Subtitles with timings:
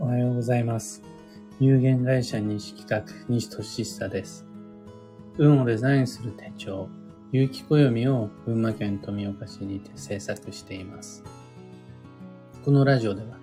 [0.00, 1.02] おはようございます。
[1.58, 4.46] 有限会社西企画西俊久です。
[5.38, 6.88] 運をデザインする手帳、
[7.32, 11.24] 有機暦を群馬県富岡市にて制作しています。
[12.64, 13.38] このラジオでは、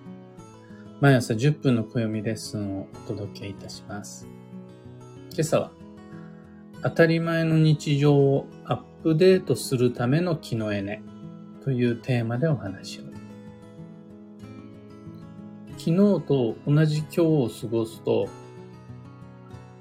[1.02, 4.26] 毎朝10分の暦レッスンをお届けいたします。
[5.32, 5.70] 今朝は、
[6.82, 11.02] 当たり前の日常をアップデートするための気のエネ
[11.62, 13.05] というテーマでお話を。
[15.86, 18.26] 昨日と同じ今日を過ごすと、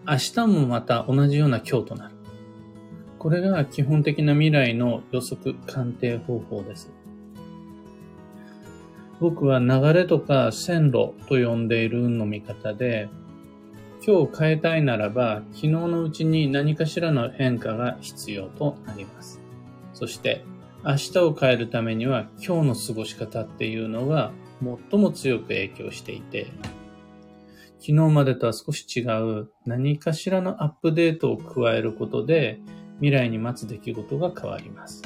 [0.08, 2.16] 明日もまた同じような今日となる。
[3.18, 6.92] これが基本的な未来の予測鑑定方法です。
[9.20, 13.10] 僕は流れとか線路と呼んでいる運の見方で、
[14.06, 19.42] 今日変えたいならば、昨日のうちに何かしらの変化が必要となります。
[19.96, 20.46] そして、
[20.88, 24.32] 明日を変えるためには今日の過ごし方っていうのが
[24.92, 26.46] 最も強く影響していて、
[27.80, 29.02] 昨日までとは少し違
[29.42, 32.60] う何かしらのアップデートを加えることで
[32.98, 35.02] 未来に待つ出来事が変わります。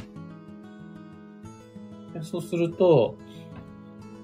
[2.24, 3.18] そうすると、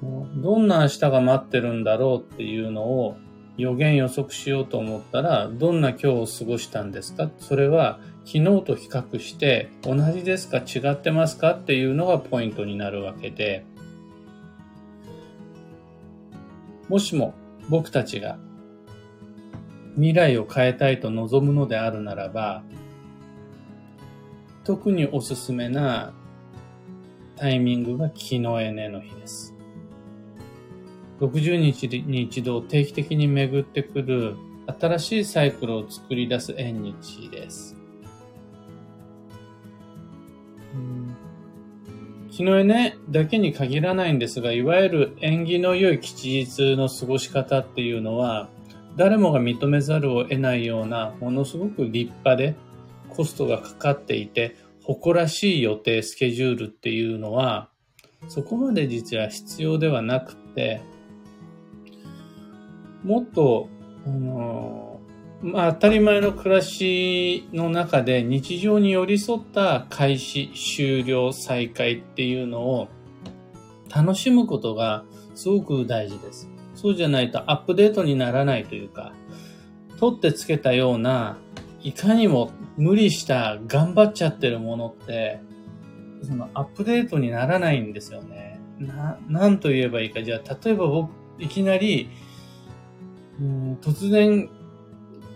[0.02, 3.16] どんな明日が待ってるんだろうっていうのを
[3.58, 7.32] 予言予測しようと思ったら、どんな今日を過ごしたんですか？
[7.40, 10.58] それは昨日と比較して同じですか？
[10.58, 11.52] 違ってますか？
[11.52, 13.64] っていうのがポイントになるわけで、
[16.90, 17.36] もしも
[17.70, 18.40] 僕たちが
[19.94, 22.64] 未来を変えたいと望むのであるならば、
[24.64, 26.14] 特におすすめな
[27.36, 29.54] タイミングが気のエネの日です。
[31.20, 34.36] 60日に一度定期的に巡ってくる
[34.80, 37.75] 新しいサイクルを作り出す縁日です。
[42.30, 48.50] 日のエネだけに限らないんですが、いわゆる縁起の良い吉日の過ごし方っていうのは、
[48.98, 52.56] 誰もが認めざるを得ないような、ものすごく立派で
[53.10, 57.70] コストがかかっていて、誇らしい予定、スケジュールっていうのは、
[58.28, 60.82] そこまで実は必要ではなくて、
[63.04, 63.70] もっと、
[64.06, 64.85] あの
[65.46, 72.88] まあ、当たり前の暮らしの中で日常に寄り添った開始、終了、再開っていうのを
[73.96, 75.06] 楽しむことが
[75.36, 76.50] すごく大事です。
[76.74, 79.14] そうじゃないとアップデートにならないというか、
[80.00, 81.38] 取ってつけたような、
[81.84, 85.42] いかにも無理した頑張っちゃってるものって、
[86.24, 88.60] そのアップデートにならないんですよね。
[88.80, 90.24] な、なんと言えばいいか。
[90.24, 92.10] じゃあ、例えば僕、いきなり、
[93.40, 94.50] うん突然、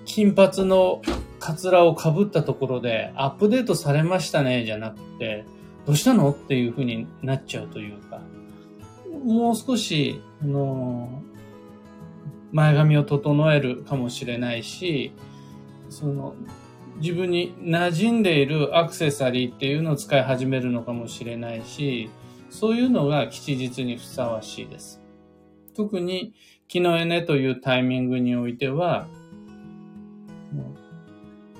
[0.09, 1.03] 金髪の
[1.39, 5.45] カツラをかぶったところで、アップデートされましたね、じゃなくて、
[5.85, 8.19] どうしたのっていう風になっちゃうというか、
[9.23, 11.21] もう少し、あの、
[12.51, 15.13] 前髪を整えるかもしれないし、
[15.89, 16.33] その、
[16.99, 22.09] 自分に馴染んでいるアクセサリーっていうのを使い始めるのかもしれないし、
[22.49, 25.03] そういうのが吉日にふさわしいです。
[25.75, 26.33] 特に、
[26.67, 29.07] 気のエネというタイミングにおいては、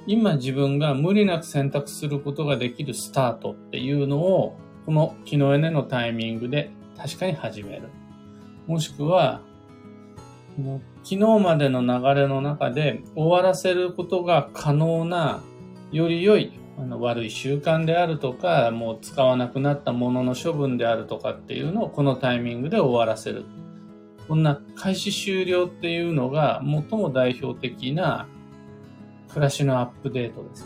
[0.10, 7.90] 今自分が無理なく選択することができるスタートっていうのを、この気のエネのタイミングで確かに始める。
[8.66, 9.42] もしくは、
[10.58, 15.44] 昨日までの流れの中で終わらせることが可能な、
[15.92, 23.46] より良いあの悪い習慣であるとか、もう使わなくなったものの処分であるとかっていうのをこのタイミングで終わらせる。
[24.28, 28.28] こんな開始終了っていうのが最も代表的な
[29.30, 30.66] 暮らしのアップデートです。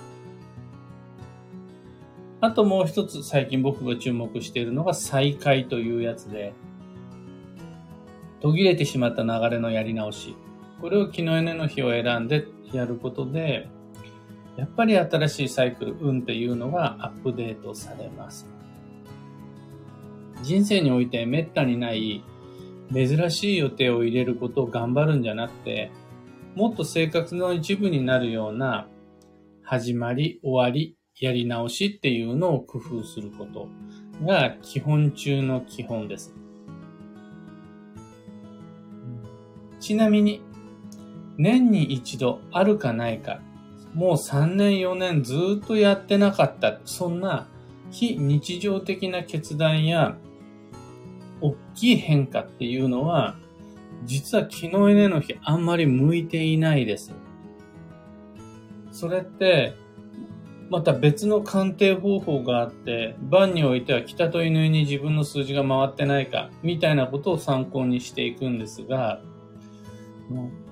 [2.41, 6.53] あともう一つ最近僕が注目しているのが再開というやつで、
[8.41, 10.35] 途切れてしまった流れのやり直し。
[10.81, 13.69] これを昨日エの日を選んでやることで、
[14.57, 18.45] やっぱり新しいサイクル、運っていうのがアップデートされます。
[20.41, 22.23] 人生において滅多にない
[22.93, 25.91] 珍しい予定を入れることを頑張るんじゃなくて、
[26.55, 28.87] もっと生活の一部になるような
[29.63, 33.69] 始まり、終わり、やり直しっていうのを工夫すること
[34.23, 36.35] が基本中の基本です。
[39.79, 40.41] ちなみに、
[41.37, 43.41] 年に一度あるかないか、
[43.95, 47.47] もう3年4年ずっとやってなかった、そんな
[47.89, 50.17] 非日常的な決断や
[51.41, 53.37] 大きい変化っていうのは、
[54.05, 57.13] 実は昨日エネの日あんまり向いていないです。
[58.91, 59.73] それって、
[60.69, 69.21] また別の鑑定方法があって、番においては北と犬に自分の数字が回ってないか、みたいなことを参考にしていくんですが、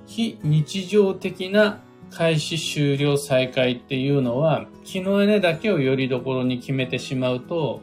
[0.06, 7.82] 非日常的な開始終了再開っていうのは、気のエネだけをよりどころに決めてしまうと、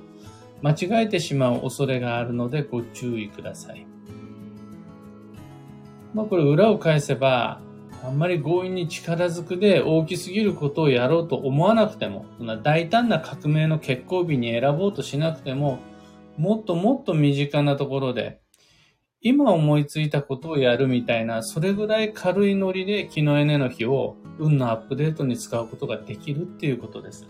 [0.63, 3.87] 間違えてしまう恐れがあるのでご注意ください。
[6.15, 7.61] まあこれ裏を返せば、
[8.05, 15.81] あんまり強引に力ずくで大きすぎることをやろうと思わなくても、そんな大胆な革命の決行日に選ぼうとしなくても、
[16.37, 18.41] もっともっと身近なところで、
[19.21, 27.27] 今思いついたことをやるみたいな、それぐらい軽いノリで気のエネの日を運のアップデートに使うことができるっていうことです。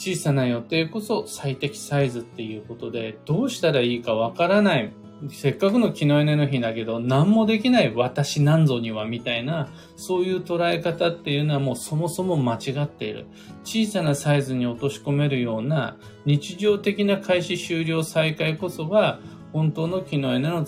[0.00, 4.90] 小さな予定こそ最適サイズっていうことで、どうしたらいいかわからない。
[5.28, 13.26] せっかくの気のエネの日だけど、何もできない私なんぞにはみたいな、そういう捉え方っていうのはもうそもそも間違っている。
[13.62, 19.20] 小さなサイズに落とし込めるような日常的な開始終了再開こそが
[19.52, 20.64] 本当の気のエネの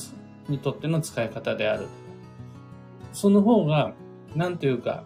[0.51, 1.87] にとっての使い方である。
[3.15, 3.95] その方が、
[4.37, 5.05] なんというか、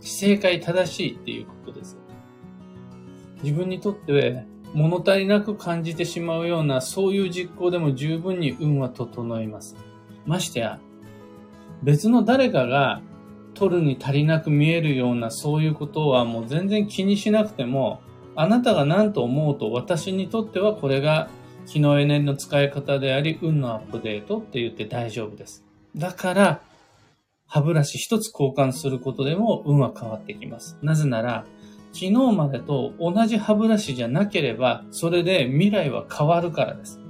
[0.00, 1.96] 正解正しいっていうことです。
[3.42, 4.44] 自分にとって
[4.74, 9.76] 物足りなく感じてしまうようなそういう実行でも十分に運は整います。
[10.26, 10.78] ましてや、
[11.82, 13.00] 別の誰かが
[13.54, 18.00] 取るに足りなく見えるようなそういうことはもう全然気にしなくても、
[18.36, 21.28] あなたが何と思うと私にとってはこれが
[21.66, 25.64] 気のエネルの使い方であり、運のアップデートって言って大丈夫です。
[25.96, 26.62] だから、
[27.46, 30.78] 歯ブラシ一つ交換することでも運は変わってきます。
[30.82, 31.44] なぜなら、
[31.92, 37.00] 昨日までと同じ歯ブラシじゃなければ、それで未来は変わるからです。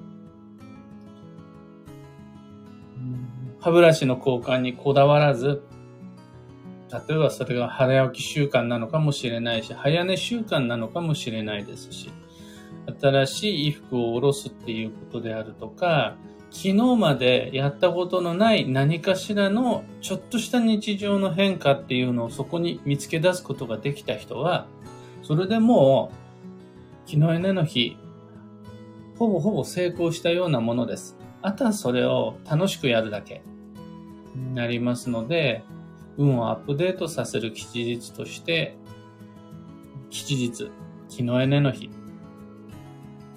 [3.61, 5.63] 歯ブラシの交換にこだわらず、
[7.09, 12.11] 例えばそれが早起き習慣なのかもしれないし、早寝習慣なのかもしれないですし、
[13.01, 16.17] 新しい衣服を下ろすっていうことであるとか、
[16.51, 24.67] 昨日までやったことのない何かしらのちょっとした日常の変化っていうのをそこに見つけ出すことができた人は、
[25.23, 26.11] それでも
[27.07, 27.97] う、昨日エネの日、
[29.17, 31.17] ほぼほぼ成功したようなものです。
[31.41, 33.43] あとはそれを楽しくやるだけ
[34.35, 35.63] になりますので、
[36.17, 38.77] 運をアップデートさせる吉日として、
[40.11, 40.71] 吉日、
[41.09, 41.91] 昨日エネの日、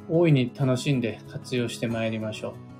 [0.09, 2.72] 大いに楽しんで活用してまいりましょう。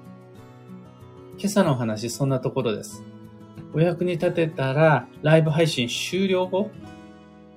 [1.37, 3.03] 今朝の話、そんなところです。
[3.73, 6.69] お役に立てたら、ライブ配信終了後、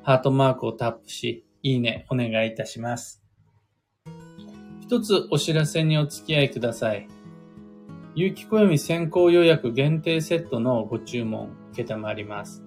[0.02, 3.22] ハートマークをタップし、いいね、お願いいたします。
[4.80, 7.08] 一つお知らせにお付き合いください。
[8.14, 12.62] 有機暦先行予約限定セットのご注文、受けたまります。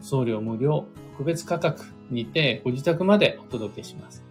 [0.00, 4.22] 送料無料、特別価格にてご自宅までお届けします。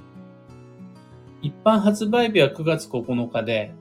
[1.42, 3.74] 一般発売日は9月9日で、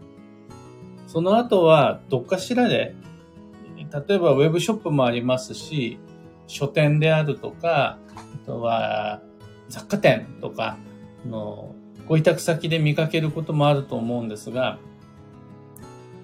[1.13, 2.95] その後はどっかしらで、
[3.77, 5.99] 例えばウェブショップもありますし、
[6.47, 9.21] 書店であるとか、あとは
[9.69, 10.79] 雑貨店とか
[11.29, 11.75] の
[12.09, 14.79] ご委託先で見かけることもあると思うんですが、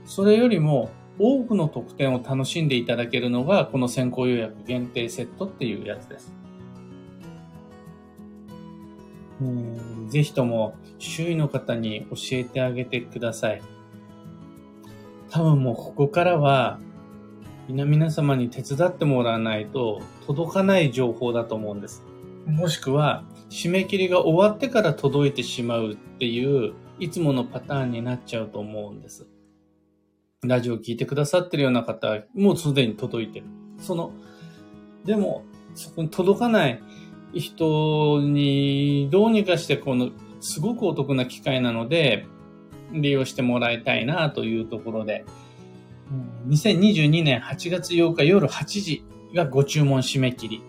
[0.06, 0.88] それよりも
[1.18, 6.32] 多くの特典を楽しんでいただけるのがこの先行予約限定セットっていうやつです。
[9.42, 13.60] うんぜひとも周囲の方に教えてあげてください。
[15.30, 16.78] 多分もうここからは、
[17.68, 22.02] 皆様に手伝ってもらわないと届かない情報だと思うんです。
[22.46, 29.26] もしくは、締め切りが終わってから届いてしまうっていう、いつものパターンになっちゃうと思うんです。
[30.42, 33.46] ラジオを聞いてくださってるような方は、もうすでに届いてる。
[33.78, 34.12] その、
[35.04, 35.42] でも、
[35.74, 36.80] そこに届かない
[37.34, 42.26] 人にどうにかしてこの、すごくお得な機会なので、
[42.92, 45.24] 利用してもらいたいなというところで、
[46.48, 49.04] 2022年8月8日夜8時
[49.34, 50.62] がご注文締め切り。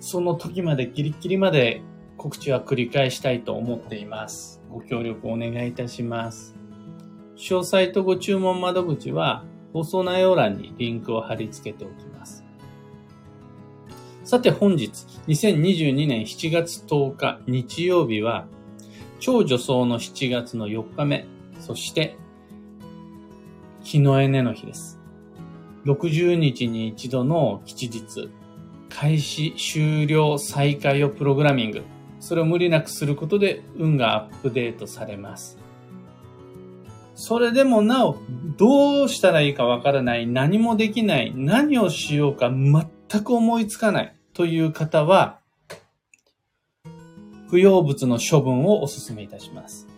[0.00, 1.82] その時までギリギリまで
[2.16, 4.60] 告知は繰り返したいと思っています。
[4.70, 6.54] ご協力お願いいたします。
[7.36, 12.44] 詳細とご注文窓口は放送内容欄にリンクを貼り付けておきます。
[14.24, 14.90] さて本日、
[15.28, 18.46] 2022年7月10日日曜日は
[19.20, 21.26] 超女装の7月の4日目、
[21.60, 22.16] そして、
[23.82, 25.00] 日のエネの日です。
[25.84, 28.30] 60日に一度の吉日、
[28.88, 31.82] 開始、終了、再開をプログラミング。
[32.20, 35.58] それを無理なくすることで運がアップデートされます。
[37.14, 38.18] それでもなお、
[38.56, 45.37] どうしたらいいかわからない、何もできない、何をしようか全く思いつかないという方は、
[47.48, 49.88] 不要物の処分をお勧めいたします。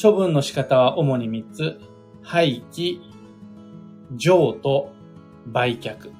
[0.00, 1.80] 処分の仕方は主に3つ。
[2.22, 2.98] 廃棄、
[4.16, 4.90] 譲渡、
[5.46, 6.10] 売却。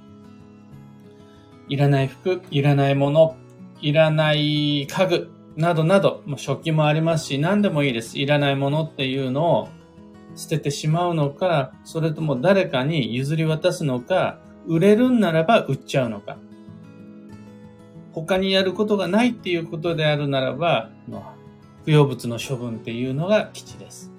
[1.68, 3.36] いらない服、いらないもの、
[3.80, 8.18] いらない家具、などなど、食器もありますし、何でもいいです。
[8.18, 9.68] いらないものっていうのを
[10.36, 16.36] 捨ててしまうのか、それとも誰かに譲り渡すのか、売れるんならば売っちゃうのか。
[18.16, 20.88] 他にやることがないっていうことであるならば、
[21.84, 24.10] 不要物の処分っていうのが基地です。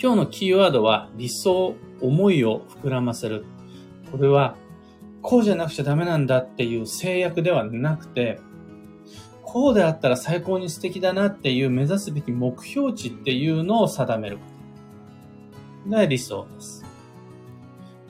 [0.00, 3.44] 今日のキーワードは理想、思いを膨らませる。
[4.12, 4.54] これは、
[5.22, 8.38] こうじゃなくちゃダメなんだっていう制約ではなくて、
[9.42, 14.42] こうであったら最高に素敵だなっていう目指すべき目標値っていうのを定めるこ
[15.86, 16.84] とが理想です。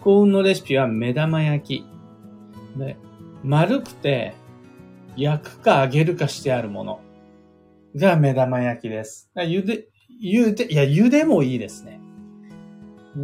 [0.02, 2.78] 幸運のレシピは目玉焼き。
[2.78, 2.99] で、
[3.45, 4.35] 丸くて
[5.17, 7.01] 焼くか揚げるかしてあるもの
[7.95, 9.31] が目玉焼きです。
[9.37, 9.89] 茹で、
[10.23, 12.01] 茹で、いや、茹でもいいですね。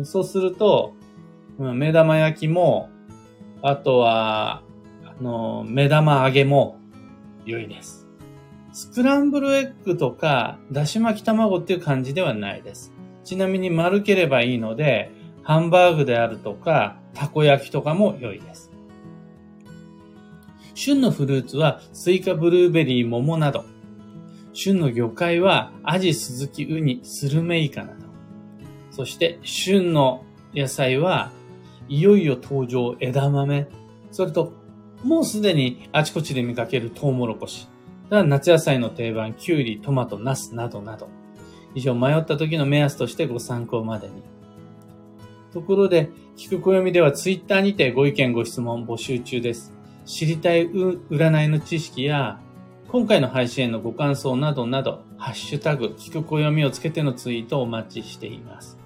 [0.05, 0.95] そうすると、
[1.59, 2.91] 目玉焼きも、
[3.63, 4.63] あとは、
[5.05, 6.79] あの、目玉揚げも
[7.47, 8.07] 良いです。
[8.73, 12.93] スクランブルエッグとか、だし巻き卵っていう感じではないです。
[13.25, 15.11] ちなみに丸ければいいので、
[15.43, 18.70] ハンバーグであるとか、たこ焼きとかも良いです。
[20.83, 23.67] 旬のフルーツはスイカ、ブルーベリー、桃など。
[24.55, 28.07] 旬の魚介はアジ、スズキ、ウニ、スルメイカなど。
[28.91, 31.33] そして旬の野菜は
[31.91, 33.69] いよいよ登場枝豆。
[34.11, 34.55] それと
[35.05, 37.69] もうすでにあちこちで見かけるトウモロコシ。
[38.09, 41.11] 夏野菜の定番、キュウリ、トマト、ナスなどなど。
[41.75, 44.23] 以上、迷った時の目安としてご参考までに。
[45.53, 46.09] ところで、
[46.39, 49.79] 聞く暦ではツイッターにてご意見ご質問募集中です。
[50.05, 52.41] 知りたい占いの知識や、
[52.89, 58.79] 今回の配信へのご感想などなど、ハッシュタグ、聞く暦をつけてのツイートをお待ちしています。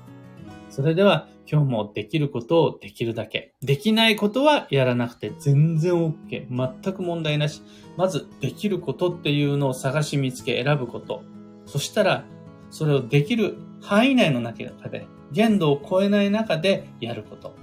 [0.68, 3.52] それでは、今日もできることをできるだけ。
[3.62, 6.46] できないことはやらなくて全然 OK。
[6.82, 7.62] 全く問題なし。
[7.96, 11.22] まず、できることっていうのを探し見つけ選ぶこと。
[11.66, 12.24] そしたら、
[12.70, 17.54] それをできる範囲内の中で、限度を超えない中でやること。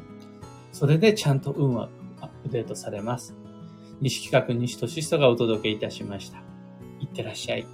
[0.71, 1.89] それでちゃんと運は
[2.21, 3.35] アップデートされます。
[4.01, 6.39] 西企画西俊人がお届けいたしました。
[6.99, 7.65] いってらっしゃい。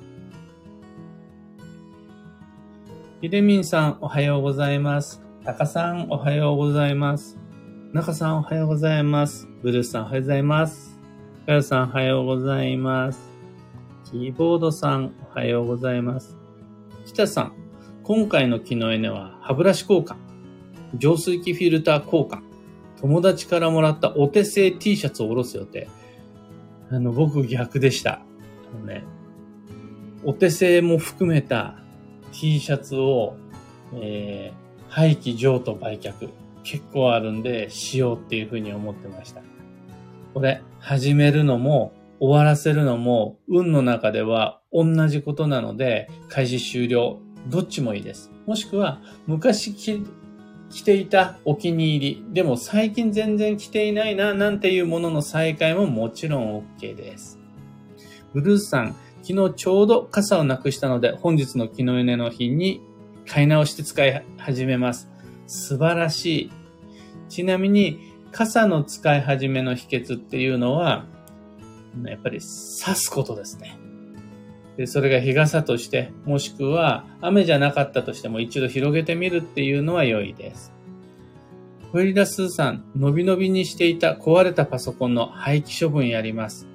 [3.21, 5.21] ひでみんさん、おはようございます。
[5.43, 7.37] たかさん、おはようございます。
[7.93, 9.47] なかさん、おはようございます。
[9.63, 10.99] ブルースさん、おはようございます。
[11.47, 13.19] かよさん、おはようございます。
[14.11, 16.35] キーボードさん、おはようございます。
[17.05, 17.53] 北さん、
[18.03, 20.17] 今回の木のエネは歯ブラシ交換、
[20.95, 22.41] 浄水器フィルター交換、
[22.99, 25.87] 友達からもらったお手製 T シャツを下ろす予定。
[26.89, 28.21] あの、僕逆でした。
[28.73, 29.03] あのね、
[30.23, 31.79] お手製も含めた
[32.31, 33.35] T シャツを、
[33.93, 36.29] えー、廃棄譲渡売却
[36.63, 39.41] 結構あるんでしようっていうふうに思ってました。
[40.33, 48.31] これ始めるのも終わらせるのも運の中では同じことなので開始終了どっちもいいです。
[48.45, 50.05] もしくは昔着
[50.69, 57.39] 着ていたお気に入りでも最近全然着ていないななんていうものの再開ももちろん OK です。
[58.33, 62.81] ブルースさん昨日ちょうど傘をなくしたので本日の木の根の日に
[63.27, 65.09] 買い直して使い始めます。
[65.45, 66.51] 素晴らしい。
[67.29, 71.05] ちなみに、傘の使い始めの秘訣っていうのは、
[72.05, 73.77] やっぱり刺すことですね。
[74.77, 80.71] で、それが日傘として、もしくは雨じゃなかったとしても一度広げてみるっていうのは良いです。
[81.91, 86.67] ホイリダスーさん、伸び伸びにしていた壊れたパソコンの廃棄処分やります。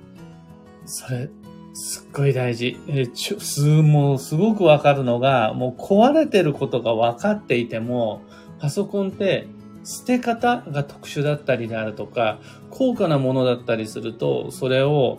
[0.85, 1.31] それ、
[1.75, 2.77] すっごい大事。
[2.89, 8.23] えちょす、もうすごくわかるのが、もう壊れてることが分かっていても、
[8.59, 9.47] パソコンって
[9.85, 12.41] 捨て方が特殊だったりであるとか、
[12.71, 15.19] 高価なものだったりすると、それを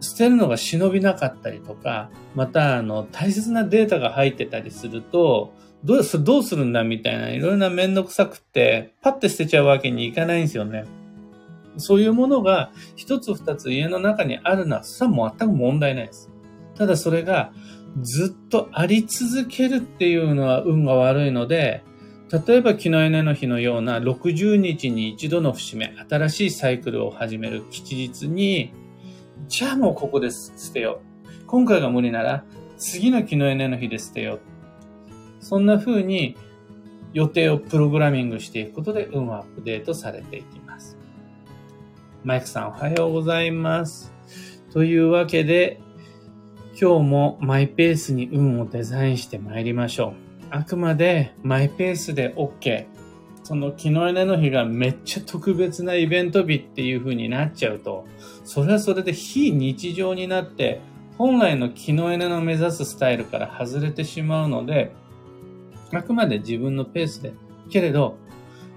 [0.00, 5.52] 捨てるのが忍びなかったりとか、また、あの、大切なデータが入ってたりすると、
[5.84, 10.84] どうどうするんだみたいな、いろいろなめんどくさくって、パッて捨てちゃうわけにいかないんですよね。
[11.76, 16.30] そういうものが一つ二つ家の中にあるのは、それは全く問題ないです。
[16.76, 17.52] ただそれが
[18.02, 21.82] ずっとあり続けるっていうのは運が悪いので、
[22.46, 28.72] 例えば昨日エの日のような60日に一度の節目、新しいサイクルを始める吉日に、
[29.48, 31.46] じゃあもうここで捨てよう。
[31.46, 32.44] 今回が無理なら、
[32.78, 34.40] 次の昨日エの日で捨てよう。
[35.40, 36.36] そんな風に
[37.12, 40.96] 予定をプログラミングしていくことで運はアップデートされていきます。
[42.22, 44.12] マイクさんおはようございます。
[44.72, 45.80] というわけで、
[46.80, 50.46] 今日もマイペースに運をデザインして参りましょう。
[50.50, 52.86] あくまでマイペースで OK。
[53.50, 58.06] その昨日のの日がめっちゃ特別なイベント日っていう風になっちゃうと、
[58.44, 60.80] それはそれで非日常になって、
[61.18, 64.92] 本来の昨日の目指すスタイルから外れてしまうので、
[65.92, 67.32] あくまで自分のペースで。
[67.70, 68.18] けれど、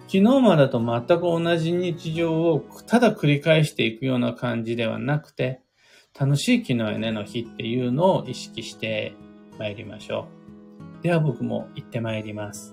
[0.08, 5.62] 昨日までと全く同じ日常をただ繰り返していくような感じではなくて、
[6.20, 9.14] 楽しい昨日の日っていうのを意識して
[9.60, 10.26] 参りましょ
[11.00, 11.04] う。
[11.04, 12.73] では僕も行って参ります。